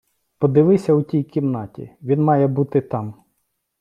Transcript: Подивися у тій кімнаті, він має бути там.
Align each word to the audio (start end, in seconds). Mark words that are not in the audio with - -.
Подивися 0.37 0.93
у 0.93 1.01
тій 1.03 1.23
кімнаті, 1.23 1.91
він 2.01 2.23
має 2.23 2.47
бути 2.47 2.81
там. 2.81 3.13